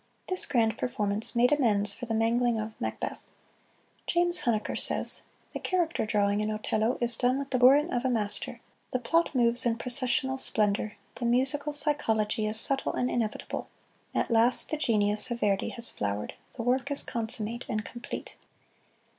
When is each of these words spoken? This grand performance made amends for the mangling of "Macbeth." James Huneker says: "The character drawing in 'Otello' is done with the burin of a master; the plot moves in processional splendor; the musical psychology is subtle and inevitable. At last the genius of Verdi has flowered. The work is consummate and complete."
This 0.27 0.47
grand 0.47 0.79
performance 0.79 1.35
made 1.35 1.51
amends 1.51 1.93
for 1.93 2.07
the 2.07 2.15
mangling 2.15 2.59
of 2.59 2.73
"Macbeth." 2.81 3.23
James 4.07 4.39
Huneker 4.39 4.75
says: 4.75 5.21
"The 5.53 5.59
character 5.59 6.07
drawing 6.07 6.41
in 6.41 6.49
'Otello' 6.49 6.97
is 6.99 7.15
done 7.15 7.37
with 7.37 7.51
the 7.51 7.59
burin 7.59 7.93
of 7.93 8.03
a 8.03 8.09
master; 8.09 8.61
the 8.89 8.97
plot 8.97 9.35
moves 9.35 9.63
in 9.63 9.77
processional 9.77 10.39
splendor; 10.39 10.97
the 11.17 11.25
musical 11.25 11.71
psychology 11.71 12.47
is 12.47 12.59
subtle 12.59 12.93
and 12.93 13.11
inevitable. 13.11 13.67
At 14.15 14.31
last 14.31 14.71
the 14.71 14.77
genius 14.77 15.29
of 15.29 15.41
Verdi 15.41 15.69
has 15.69 15.91
flowered. 15.91 16.33
The 16.55 16.63
work 16.63 16.89
is 16.89 17.03
consummate 17.03 17.67
and 17.69 17.85
complete." 17.85 18.37